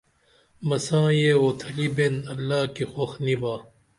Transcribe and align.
مساں 0.67 1.09
یہ 1.19 1.31
اُوتھلی 1.41 1.87
بین 1.95 2.15
اللہ 2.33 2.61
کی 2.75 2.83
خوخ 2.91 3.11
نی 3.23 3.35
با 3.41 3.53